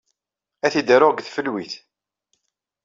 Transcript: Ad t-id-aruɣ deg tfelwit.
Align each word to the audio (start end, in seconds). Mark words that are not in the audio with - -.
Ad 0.65 0.71
t-id-aruɣ 0.73 1.11
deg 1.13 1.23
tfelwit. 1.25 1.73